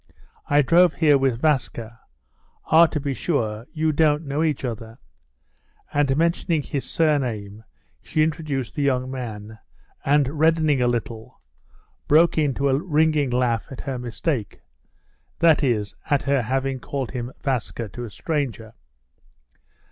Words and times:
"I 0.47 0.63
drove 0.63 0.95
here 0.95 1.15
with 1.19 1.39
Vaska.... 1.39 1.99
Ah, 2.65 2.87
to 2.87 2.99
be 2.99 3.13
sure, 3.13 3.67
you 3.71 3.91
don't 3.91 4.25
know 4.25 4.41
each 4.41 4.65
other." 4.65 4.97
And 5.93 6.17
mentioning 6.17 6.63
his 6.63 6.89
surname 6.89 7.63
she 8.01 8.23
introduced 8.23 8.73
the 8.73 8.81
young 8.81 9.11
man, 9.11 9.59
and 10.03 10.39
reddening 10.39 10.81
a 10.81 10.87
little, 10.87 11.39
broke 12.07 12.35
into 12.39 12.67
a 12.67 12.79
ringing 12.81 13.29
laugh 13.29 13.67
at 13.71 13.81
her 13.81 13.99
mistake—that 13.99 15.63
is, 15.63 15.95
at 16.09 16.23
her 16.23 16.41
having 16.41 16.79
called 16.79 17.11
him 17.11 17.31
Vaska 17.39 17.87
to 17.89 18.03
a 18.03 18.09
stranger. 18.09 18.73